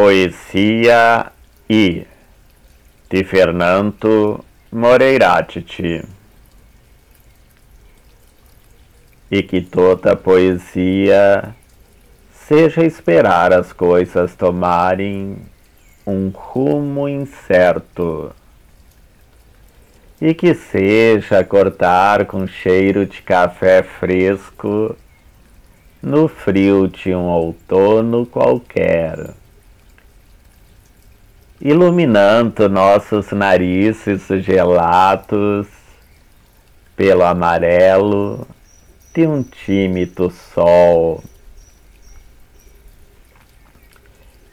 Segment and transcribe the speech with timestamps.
[0.00, 1.32] Poesia
[1.68, 2.06] I
[3.10, 6.06] de Fernando Moreirati
[9.28, 11.52] E que toda poesia
[12.32, 15.38] seja esperar as coisas tomarem
[16.06, 18.30] um rumo incerto.
[20.20, 24.94] E que seja cortar com cheiro de café fresco
[26.00, 29.34] no frio de um outono qualquer
[31.60, 35.66] iluminando nossos narizes gelados
[36.94, 38.46] pelo amarelo
[39.12, 41.22] de um tímido sol.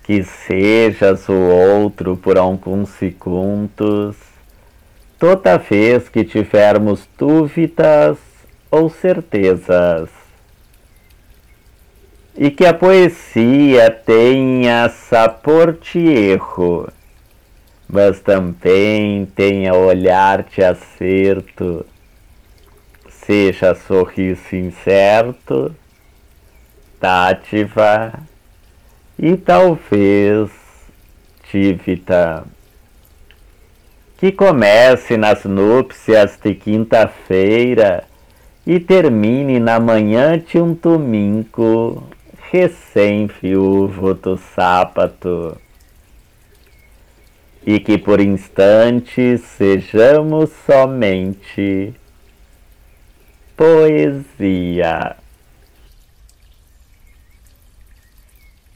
[0.03, 4.15] Que sejas o outro por alguns segundos,
[5.17, 8.17] toda vez que tivermos dúvidas
[8.69, 10.24] ou certezas
[12.37, 16.89] e que a poesia tenha sabor de erro,
[17.87, 21.85] mas também tenha olhar de acerto,
[23.07, 25.73] seja sorriso incerto,
[26.99, 28.19] dádiva
[29.17, 30.49] e talvez
[31.49, 32.43] dívida.
[34.17, 38.03] Que comece nas núpcias de quinta-feira
[38.65, 42.03] e termine na manhã de um domingo
[42.51, 45.57] recém-viúvo do sábado,
[47.65, 51.93] e que por instantes sejamos somente
[53.57, 55.17] poesia.